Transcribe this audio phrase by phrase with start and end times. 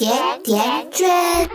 [0.00, 1.46] 甜甜圈。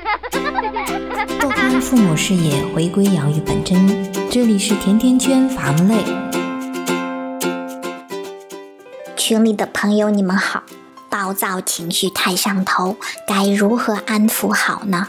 [1.40, 4.14] 拓宽父母视野，回归养育本真。
[4.30, 5.96] 这里是甜甜圈伐木累。
[9.18, 10.62] 群里的朋友，你们好。
[11.10, 12.98] 暴躁情绪太上头，
[13.28, 15.08] 该如何安抚好呢？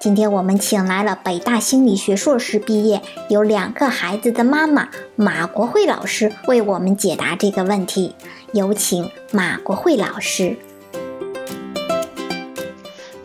[0.00, 8.14] 今天我们请来了北大心理学硕士毕业、有两个孩子的妈妈马国慧老师，为我们解答这个问题。
[8.54, 10.56] 有请马国慧老师。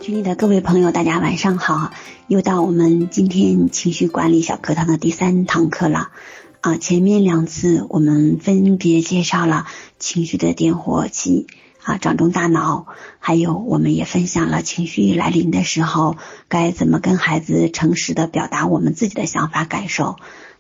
[0.04, 1.93] 群里的各位朋友，大家晚上好！
[2.28, 6.10] 又到我们今天情绪管理小课堂的第三堂课了
[6.60, 6.75] 啊。
[6.75, 9.66] 前面两次我们分别介绍了
[10.00, 11.47] 情绪的点火器
[11.84, 12.88] 啊，掌中大脑，
[13.20, 16.18] 还有我们也分享了情绪来临的时候
[16.50, 20.18] 该怎么跟孩子诚实的表达我们自己的想法感受，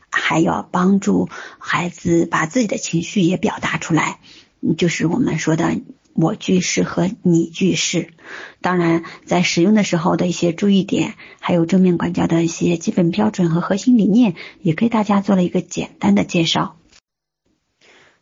[0.09, 1.27] 还要帮助
[1.59, 4.19] 孩子把自己的情绪也表达出来，
[4.61, 5.81] 嗯就是我们说的。
[6.13, 8.13] 我句式和你句式，
[8.61, 16.75] 当然在使用的时候的一些注意点，还有正面管教的一些基本标准和核心理念，也给大家做了一个简单的介绍。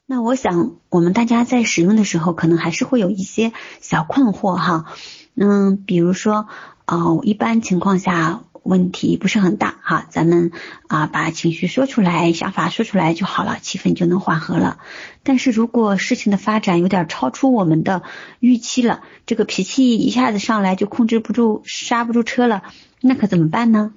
[0.06, 4.86] 那我想，我们大家在使用的时候，可能还是会有一些小困惑哈。
[5.36, 6.48] 嗯，比如说，
[6.88, 8.44] 哦，一般情况下。
[8.64, 10.52] 问题不是很大哈，咱们
[10.88, 14.78] 啊把情绪说出来，想法说出来就好了，气氛就能缓和了。
[15.24, 18.04] 但是如果事情的发展有点超出我们的
[18.40, 22.64] 预期了，这个脾气一下子上来就控制不住，刹不住车了，
[23.02, 23.94] 那可怎么办呢？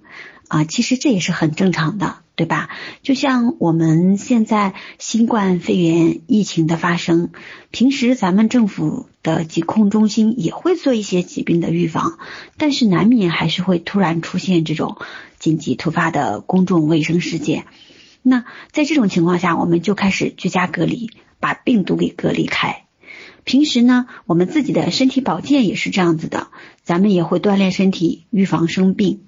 [0.54, 2.16] 啊，其实这也是很正常的。
[2.36, 2.68] 对吧？
[3.04, 7.30] 就像我们现在新冠肺炎疫情的发生，
[7.70, 12.18] 平时咱们政府的疾控中心也会做一些疾病的预防，
[12.56, 14.96] 但是难免还是会突然出现这种
[15.38, 17.66] 紧急突发的公众卫生事件。
[18.20, 22.82] 那在这种情况下，我们就开始居家隔离，把病毒给隔离开。
[23.44, 26.48] 平时呢，我们自己的身体保健也是这样子的，
[26.82, 29.20] 咱们也会锻炼身体，预防生病。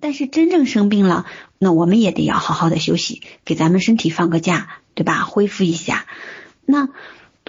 [0.00, 1.26] 但是真正生病了，
[1.58, 5.24] 那我们也得要好好的休息，给咱们身体放个假，对吧？
[5.24, 6.06] 恢复一下。
[6.64, 6.88] 那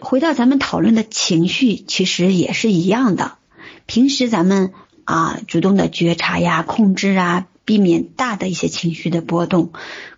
[0.02, 3.38] 回到咱们讨论的情绪，其实也是一样的。
[3.86, 9.72] 平时咱们啊，主动的觉察呀、控制啊，避免大的一些情绪的波动。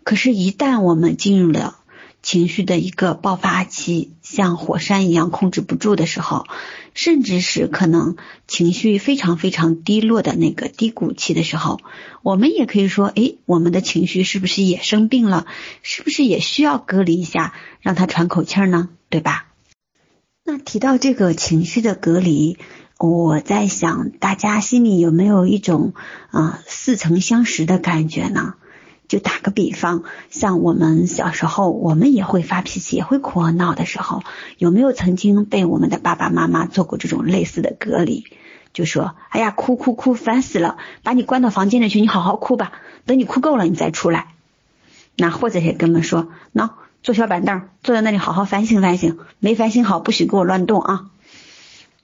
[0.03, 1.78] 可是，一旦我们进入了
[2.22, 6.45] 情绪的一个爆发期，像火山一样控制不住的时候，
[6.94, 8.16] 甚至是可能
[8.47, 11.79] 情绪非常非常低落的那个低谷期的时候，
[12.22, 15.47] 我们也可以说，哎，我们的情绪是不是也生病了？
[15.81, 18.89] 是不是也需要隔离一下，让他喘口气呢？
[19.09, 19.47] 对吧？
[20.45, 22.59] 那提到这个情绪的隔离，
[23.00, 25.94] 我在想，大家心里有没有一种
[26.29, 28.53] 啊似曾相识的感觉呢？
[29.09, 34.23] 就打个比方，像我们小时候，我们也会发脾气，也会哭闹的时候，
[34.57, 38.23] 有没有曾经被我们的爸爸妈妈做过这种类似的隔离？
[38.71, 42.71] 就说：“哎呀，哭哭哭，烦死了，把你关到房间里去，你好好哭吧，
[43.07, 44.27] 等你哭够了，你再出来。”
[45.17, 46.69] 那或者也跟我们说：“喏，
[47.01, 51.07] 坐小板凳，坐在那里好好反省反省，没反省好，不许给我乱动啊。”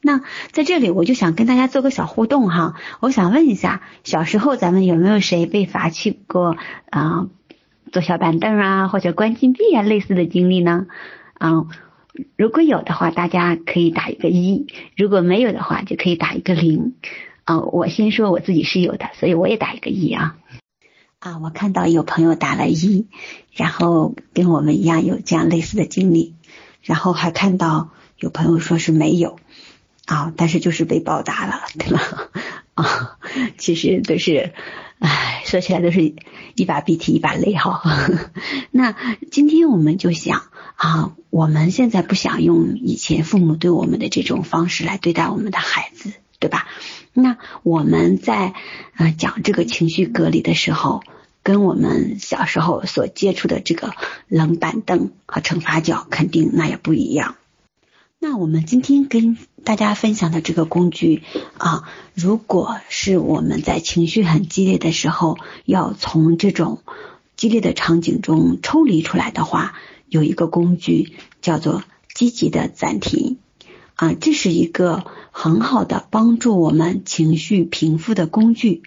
[0.06, 0.22] 那
[0.52, 2.76] 在这里，我就想跟大家做个小互动哈。
[3.00, 6.56] 我想问一下，小时候咱们有没有谁被罚去过
[6.92, 7.28] 啊，
[7.92, 10.86] 坐小板凳啊，或者关禁闭啊类似的经历呢？
[11.40, 11.70] 嗯，
[12.38, 16.94] 如果有的话，大家可以打一个一；如果没有的话，就可以打一个零。
[17.44, 20.38] 啊，我先说我自己是有的，所以我也打一个一啊。
[21.18, 23.08] 啊，我看到有朋友打了一，
[23.54, 26.36] 然后跟我们一样有这样类似的经历，
[26.84, 27.90] 然后还看到
[28.20, 29.40] 有朋友说是没有。
[30.06, 32.30] 啊，但是就是被暴打了，对吧？
[32.76, 33.18] 啊，
[33.58, 34.54] 其实都是，
[35.00, 36.14] 唉，说起来都是
[36.56, 37.82] 一把鼻涕一把泪哈。
[38.72, 38.96] 那
[39.32, 40.44] 今天我们就想
[40.76, 46.68] 啊，我们现在不想用以前父母对我们的这种方式来对待我们的孩子，对吧？
[47.14, 48.54] 那我们在
[48.98, 51.02] 呃讲这个情绪隔离的时候，
[51.44, 53.94] 跟我们小时候所接触的这个
[54.28, 57.36] 冷板凳和惩罚角肯定那也不一样。
[58.28, 61.22] 那我们今天跟大家分享的这个工具
[61.60, 61.84] 啊，
[62.16, 66.82] 如果是我们在情绪很激烈的时候，要从这种
[67.38, 69.76] 激烈的场景中抽离出来的话，
[70.10, 71.14] 有一个工具
[71.44, 71.84] 叫做
[72.16, 73.38] 积极的暂停
[73.94, 78.82] 啊，这是一个很好的帮助我们情绪平复的工具。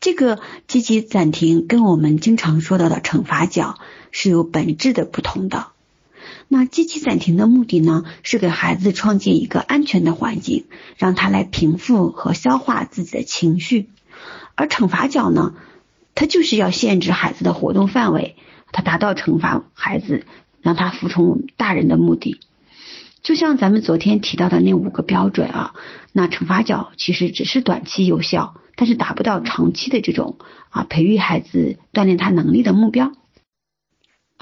[0.00, 3.78] 这个积极暂停跟我们经常说到的惩罚角
[4.10, 5.68] 是有本质的不同的。
[6.54, 10.66] 那机器暂停的目的呢，是给孩子创建一个安全的环境，
[10.98, 13.88] 让他来平复和消化自己的情绪。
[14.54, 15.54] 而惩罚角呢，
[16.14, 18.36] 它就是要限制孩子的活动范围，
[18.70, 20.26] 它达到惩罚孩子，
[20.60, 22.38] 让他服从大人的目的。
[23.22, 25.72] 就像咱们昨天提到的那五个标准啊，
[26.12, 30.36] 那惩罚角其实只是短期有效，但是达不到长期的这种
[30.68, 33.10] 啊培育孩子、锻炼他能力的目标。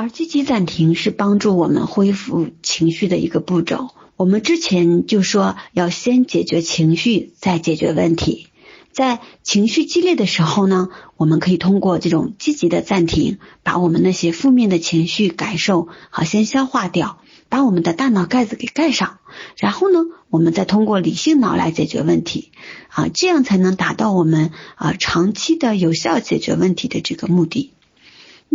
[0.00, 3.90] 而积极暂停是帮助我们恢复情绪的一个步骤。
[4.16, 8.46] 我们之前就说要先解决情绪，再解决问题。
[8.92, 10.88] 在情绪激烈的时候呢，
[11.18, 17.18] 我们可以通过这种积极的暂停，把我们那些负面的情绪感受好先消化掉。
[17.50, 19.18] 把我们的大脑盖子给盖上，
[19.58, 19.98] 然后呢，
[20.30, 22.52] 我们再通过理性脑来解决问题，
[22.88, 27.72] 啊，这样才能达到我们啊长期的有效解决问题的这个目的。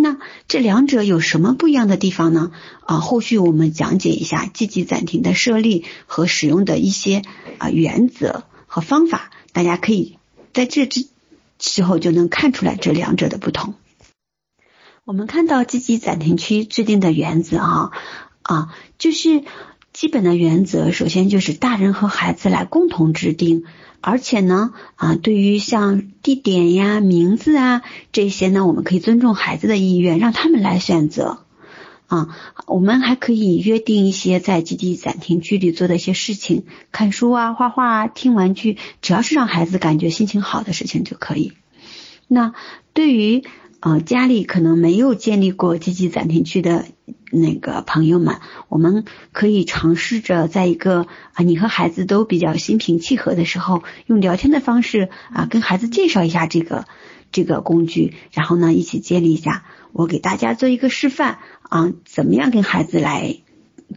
[0.06, 2.52] 那这两者有什么不一样的地方呢？
[2.86, 7.24] 啊，后续我们讲解一下积极暂停的设立和使用的一些
[7.58, 10.20] 啊原则和方法，大家可以
[10.54, 11.08] 在这之
[11.60, 13.74] 时候就能看出来这两者的不同。
[15.06, 17.92] 我们看到积极暂停区制定的原则啊。
[18.48, 18.70] 啊，
[19.00, 19.44] 就是
[19.96, 23.64] 基本的原则，首先就是大人和孩子来共同制定，
[24.02, 27.82] 而且呢，啊，对于像地点呀、名字啊
[28.12, 31.46] 这些呢，我们可以尊重孩子的意愿，让他们来选择。
[32.08, 32.36] 啊，
[32.68, 41.54] 我们还可以约定一些在积极暂停区里做的一些事情，看书啊、画画啊、听玩具，只要是让孩子感觉心情好的事情就可以。
[42.28, 42.54] 那
[42.94, 43.46] 对于
[43.80, 46.84] 呃家里可能没有建立过积极暂停区的。
[47.42, 48.40] 那个朋友们，
[48.70, 56.86] 我们可以尝试着在一个啊，你和孩子都比较心平气和的时候，用聊天的方式啊，跟孩子介绍一下这个
[57.32, 59.64] 这个工具，然后呢，一起建立一下。
[59.92, 63.38] 我给大家做一个示范啊，怎么样跟孩子来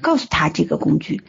[0.01, 1.23] 告诉他这个工具？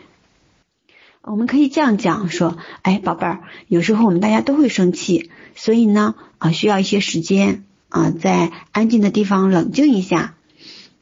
[1.21, 10.35] 我们可以这样讲说：哎，宝贝儿，有时候我们大家都会生气，所以呢啊，需要一些时间啊，在安静的地方冷静一下。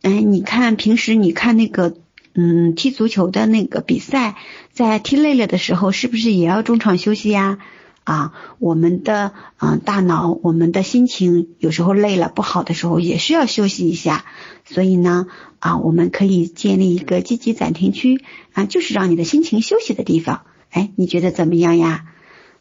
[0.07, 1.97] 哎，你看平时你看那个，
[2.33, 4.35] 嗯，踢足球的那个比赛，
[4.71, 7.57] 在踢累了的时候，是不是也要中场休息呀？
[8.05, 14.23] 啊，我们的啊大脑，我们的心情有时候累了不好的时候，也需要休息一下。
[14.63, 15.27] 所以呢，
[15.59, 18.21] 啊，我们可以建立一个积极暂停区
[18.53, 20.43] 啊，就是让你的心情休息的地方。
[20.69, 22.05] 哎，你觉得怎么样呀？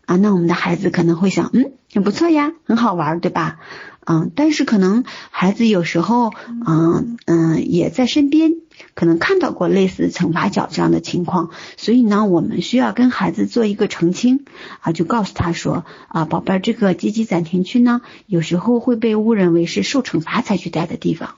[0.06, 3.58] 啊，那我们的孩子可能会想，嗯，很不错呀，很好玩，对吧？
[4.08, 6.32] 嗯，但是可能孩子有时候，
[6.66, 8.52] 嗯嗯，也在身边，
[8.94, 14.44] 可能看到过类似惩罚角这样的情况，所以呢，我们需要跟孩子做一个澄清
[14.80, 21.34] 啊，就告诉他说啊，宝贝儿，这个积极暂停区呢，有时候会被误认为是受惩罚才去待的地方，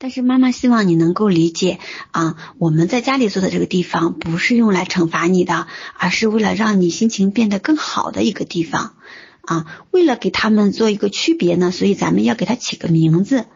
[0.00, 1.80] 但是妈妈希望你能够理解
[2.12, 5.66] 啊，我们在家里做的这个地方不是用来惩罚你的，
[5.98, 8.94] 而是为了让你心情变得更好的一个地方。
[9.40, 13.46] 啊，为了给他们做一个区别呢，所以咱们要给他起个名字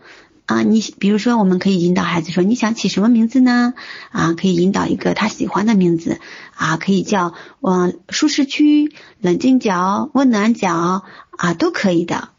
[0.46, 0.62] 啊。
[0.62, 3.74] 你比如说，我们可以引导孩子说，你想起什么名字呢？
[4.10, 6.18] 啊，可以引导一个他喜欢的名字
[6.56, 11.04] 啊，可以叫嗯舒适区、冷静角、温暖角
[11.36, 12.30] 啊，都可以的。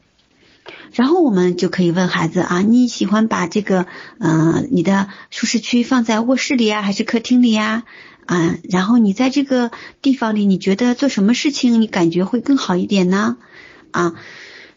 [0.93, 3.87] 然后我们就可以问孩子啊，你喜欢把这个
[4.19, 7.83] 嗯你的舒适区放在卧室里呀，还是客厅里呀？
[8.25, 13.37] 啊，然后你在这个地方里，你觉得做什么事情你感觉会更好一点呢？
[13.91, 14.13] 啊，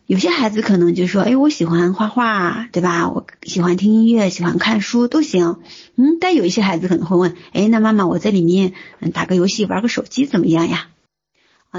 [0.07, 3.09] 有些孩子可能就说，哎，我喜欢画画，对吧？
[3.09, 5.59] 我喜欢听音乐，喜欢看书都行。
[5.97, 10.89] 嗯，但有一些孩子可能会问，哎，那妈妈我在里面嗯打个游戏，玩个手机怎么样呀？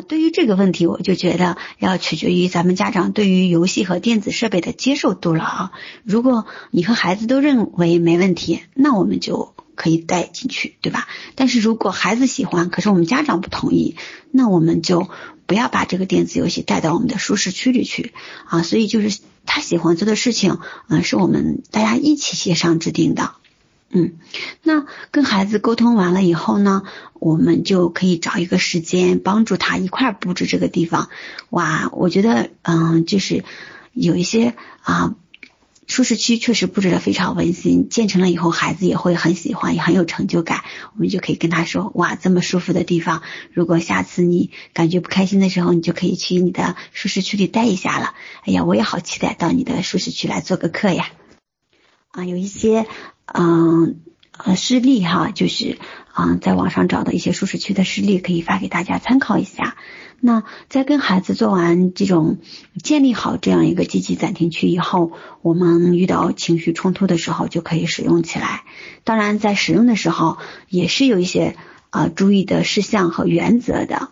[0.02, 5.72] 对于这个问题，我就觉得要取决于咱们家长对于游戏和电子设备的接受度了啊。
[6.04, 9.54] 如果你和孩子都认为没问题，那我们就。
[9.78, 11.08] 可以带进去，对吧？
[11.36, 13.96] 但是如果孩子喜欢，可是我们家长不同意，
[14.32, 15.08] 那我们就
[15.46, 18.12] 不要把这个电子游戏带到我们的舒适区里去
[18.48, 18.64] 啊。
[18.64, 23.34] 所以就是他喜欢做的事情，嗯，是我们大家一起协商制定的。
[23.90, 24.18] 嗯，
[24.64, 31.10] 那跟孩子沟通完了以后呢，我们就可以找一个时间帮助他一块布置这个地方。
[31.50, 33.44] 哇，我觉得，嗯，就是
[33.94, 35.16] 有一些啊。
[35.90, 40.66] 舒适区确实布置的非常温馨，建成了以后孩子也会很喜欢，也很有成就感。
[40.94, 43.22] 我们就可以跟他说：“哇，这么舒服的地方，
[43.54, 51.08] 如果下次你感觉不开心的时候，你就可以去你的舒适区里待一下了。”哎呀，我也好期待到你的舒适区来做个客呀！
[52.18, 52.88] 啊，有一些
[53.32, 54.00] 嗯
[54.32, 55.78] 呃示例哈，就是
[56.14, 59.76] 啊在网上找的一些舒适区的示例，可以发给大家参考一下。
[60.20, 62.40] 那在跟孩子做完这种
[62.82, 65.12] 建立好这样一个积极暂停区以后，
[65.44, 68.64] 我们遇到情绪冲突的时候就可以使用起来。
[69.04, 71.56] 当然，在使用的时候也是有一些
[71.92, 74.10] 啊注意的事项和原则的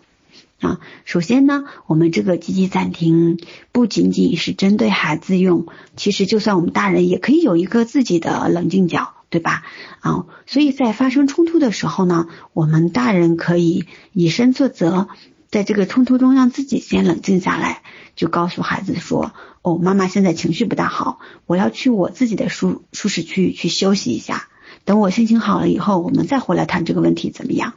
[0.60, 0.80] 啊。
[1.04, 3.38] 首先呢，我们这个积极暂停
[3.72, 9.12] 不仅仅是针对孩子用，其实就算我们大人也可以有一个自己的冷静角。
[9.28, 9.64] 对吧？
[10.00, 15.08] 啊，所以在发生冲突的时候呢，我们大人可以以身作则，
[15.50, 17.82] 在这个冲突中让自己先冷静下来，
[18.14, 19.32] 就告诉孩子说
[19.62, 24.48] ：“哦，妈妈现在情绪不大好，我要去我自己的舒舒适区去休息一下。
[24.84, 27.74] 等我心情好了以后，我们再回来谈这个问题，怎么样？”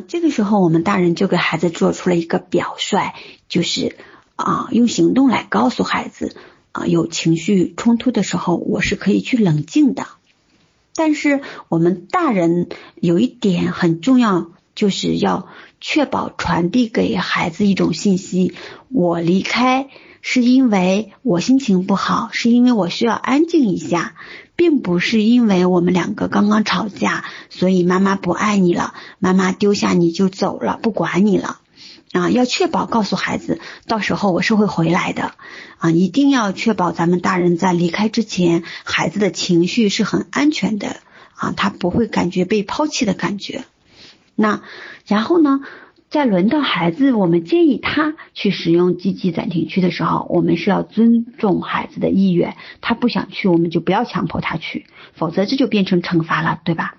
[0.00, 3.12] 这个时候我们大人就给孩子做出了一个表率，
[3.48, 3.96] 就是
[4.36, 6.36] 啊，用行动来告诉孩子。
[6.72, 10.08] 啊，有情绪冲突的时候，我是可以去冷静的。
[10.96, 15.48] 但是我们大人有一点很重要，就是要
[15.80, 18.54] 确保传递给孩子一种信息：
[18.88, 19.88] 我离开
[20.20, 24.14] 是因为我心情不好，是因为我需要安静一下，
[24.56, 31.60] 并不是因为我们两个刚刚吵架，所以妈妈不爱你了，妈妈丢下你就走了，不管你了。
[32.12, 35.34] 啊，要确保告诉孩子，到时候我是会回来的。
[35.78, 40.96] 啊，一定要确保咱们大人在离开之前，孩子的情绪是很安全的。
[41.34, 43.64] 啊，他不会感觉被抛弃的感觉。
[44.34, 44.62] 那
[45.06, 45.60] 然后呢，
[46.08, 52.56] 在轮到孩子，我们建议他去使用积极暂停区的时候，我们是要尊重孩子的意愿。
[52.80, 56.96] 他不想去，我们就不要强迫他去，否则这就变成惩罚了，对吧？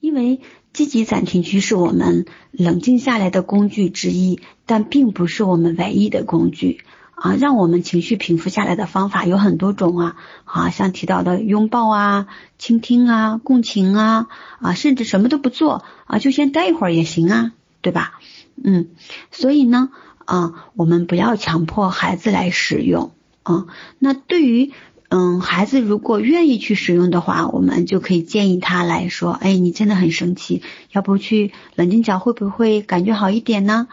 [0.00, 0.40] 因为。
[0.70, 6.84] 积极暂停区是我们冷静下来的工具之一，但并不是我们唯一的工具
[7.20, 7.34] 啊。
[7.34, 12.26] 让我们情绪平复下来的方法有很多种啊，啊，像提到的拥抱啊、
[12.58, 14.26] 倾听啊、共情啊
[14.60, 18.20] 啊，甚至什么都不做啊，就先待一会儿也行啊，对吧？
[18.62, 18.88] 嗯，
[19.30, 19.90] 所以呢
[20.24, 23.66] 啊，我们不要强迫孩子来使用啊。
[23.98, 24.72] 那对于
[25.10, 33.88] 嗯，孩子如果愿意去使用的话，我们就可以建议他来说：“哎，你真的很生气，要不去冷静脚会不会感觉好一点呢？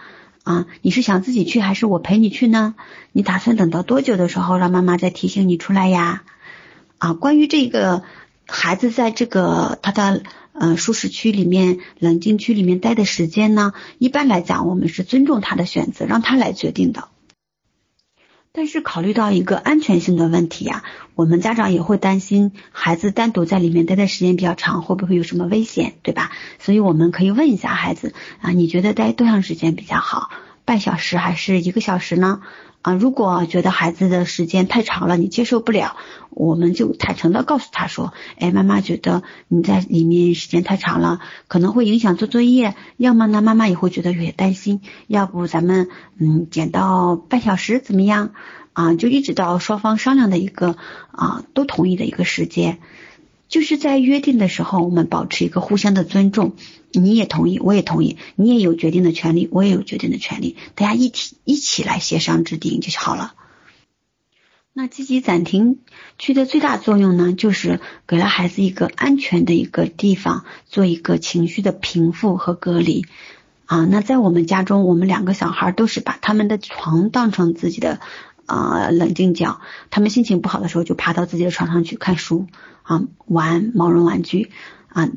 [0.46, 2.76] 啊，你是想自己去还是我陪你去呢？
[3.12, 6.22] 你打算等到多久的时候让妈妈再提醒你出来呀？
[7.00, 8.04] 啊，关于这个
[8.46, 10.22] 孩子在这个他的
[10.54, 17.08] 呃舒适区里面、冷静区里面待的时间呢，一般来讲我们是尊重他的选择，让他来决定的。”
[18.56, 20.84] 但是考虑到一个安全性的问题呀，
[21.14, 26.32] 我们家长也会担心孩子单独在里面待的时间比较长，会不会有什么危险，对吧？
[26.58, 30.30] 所以我们可以问一下孩子啊，你觉得待多长时间比较好？
[30.66, 32.42] 半小时还是一个小时呢？
[32.82, 35.96] 啊，如果觉得孩子的时间太长了，你接受不了，
[36.30, 48.32] 我们就坦诚的告诉他说，哎，妈妈觉得你在里面时间太长了，可能会影响做作业，要么呢，妈妈也会觉得有些担心，要不咱们嗯减到半小时怎么样？
[48.74, 50.76] 啊，就一直到双方商量的一个
[51.12, 52.80] 啊都同意的一个时间。
[53.56, 56.56] 就是在约定的时候，我们保持一个互相的尊重，
[56.92, 63.34] 你也同意，我也同意，你也有决定的权利，我也有决定的权利，大家一起一起来协商制定就好了。
[64.74, 65.80] 那积极暂停
[66.18, 73.06] 区的最大作用呢，就是给了孩子一个安全的一个地方，做一个情绪的平复和隔离。
[73.68, 78.02] 啊，那在我们家中，我们两个小孩都是把他们的床当成自己的。
[78.46, 79.62] 啊，冷静讲。
[79.90, 82.48] 他们心情不好的时候，就爬到自己的床上去看书
[82.84, 84.52] 啊，玩毛绒玩具
[84.88, 85.10] 啊。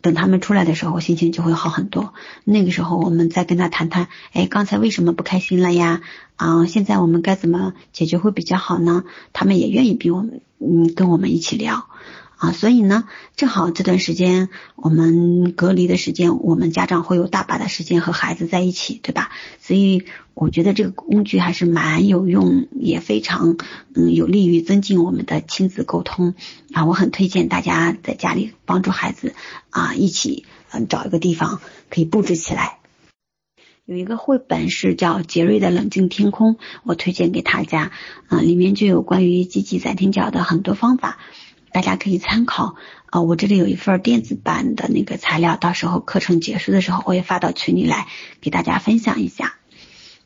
[0.00, 2.14] 等他们出来的时候，心情就会好很多。
[2.44, 6.02] 那个时候，我们再跟他谈谈，哎，刚才为什么不开心了呀？
[6.36, 9.02] 啊，现在我们该怎么解决会比较好呢？
[9.32, 11.86] 他们也愿意比我们，嗯，跟我们一起聊。
[12.38, 19.32] 啊，所以呢，正好这段时间我们隔离的时间，我们家长会有大把的时间和孩子在一起，对吧？
[19.60, 20.04] 所以
[20.34, 23.56] 我觉得这个工具还是蛮有用，也非常
[23.92, 26.34] 嗯有利于增进我们的亲子沟通
[26.72, 26.86] 啊。
[26.86, 29.34] 我很推荐大家在家里帮助孩子
[29.70, 32.78] 啊一起嗯找一个地方可以布置起来。
[33.84, 36.54] 有一个绘本是叫《杰瑞的冷静天空》，
[36.84, 37.90] 我推荐给大家
[38.28, 41.18] 啊，里面就有关于积极暂停脚的很多方法。
[41.72, 48.06] 大家可以参考啊，我这里有一份电子版的那个材料，到时候课程结束的时候我也发到群里来
[48.40, 49.54] 给大家分享一下。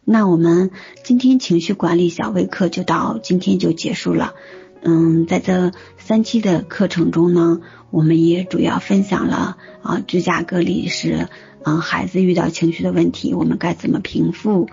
[0.05, 0.71] 那我们
[1.05, 4.35] 今天情绪管理小微课就到今天就结束了。
[4.83, 11.29] 嗯，在这三期的课程中呢，我们也主要分享了啊居家隔离时，
[11.63, 14.69] 嗯孩子遇到情绪的问题，我们该怎么平复？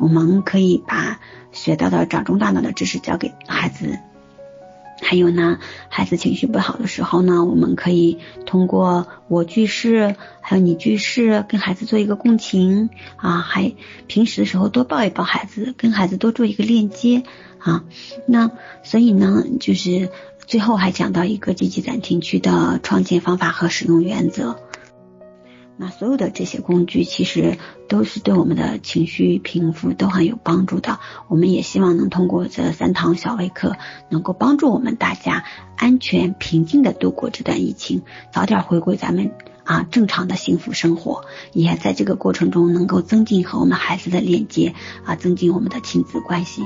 [0.00, 1.20] 我们可以把
[1.52, 4.00] 学到的掌中大脑的知识教给孩子。
[5.00, 5.58] 还有呢，
[5.88, 13.38] 孩子情绪不好的时候呢，我们可以通过我句式，还有你句式，跟孩子做一个共情啊。
[13.38, 13.74] 还
[14.06, 17.24] 平时的时候多抱一抱孩子，跟孩子多做一个链接
[17.58, 17.84] 啊。
[18.26, 18.50] 那
[18.82, 20.10] 所以呢，就是
[20.46, 24.58] 最后还讲到一个积极暂停区的创建方法和使用原则。
[25.76, 31.00] 那所有的这些工具其实都是对我们的情绪平复都很有帮助的。
[31.26, 33.76] 我们也希望能通过这三堂小微课，
[34.08, 35.44] 能够帮助我们大家
[35.76, 38.02] 安全平静的度过这段疫情，
[38.32, 39.32] 早点回归咱们
[39.64, 41.24] 啊正常的幸福生活。
[41.52, 46.62] 也在这个过程中能够增进和我们孩子的链接啊，增进我们的亲子关系。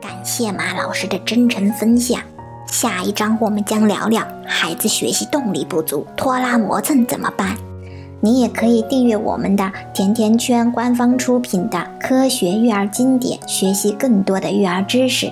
[0.00, 2.33] 感谢马老师的真诚分享。
[2.66, 7.56] 下一章我们将聊聊孩子学习动力不足、拖拉磨蹭怎么办。
[8.20, 15.30] 你也可以订阅我们的甜甜圈官方出品的科学育儿经典，学习更多的育儿知识。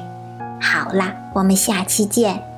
[0.60, 2.51] 好啦，我们下期见。